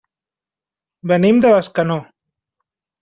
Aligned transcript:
Venim 1.13 1.43
de 1.47 1.53
Bescanó. 1.57 1.99